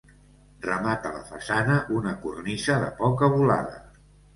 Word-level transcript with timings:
Remata 0.67 1.11
la 1.19 1.21
façana 1.29 1.77
una 2.01 2.17
cornisa 2.27 2.83
de 2.89 2.93
poca 3.05 3.35
volada. 3.41 3.83